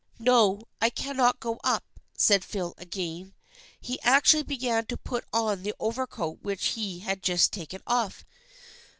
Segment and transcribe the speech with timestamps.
[0.19, 1.83] "No, I cannot go up,"
[2.17, 3.35] said Phil again.
[3.79, 8.25] He ac tually began to put on the overcoat which he had just taken off.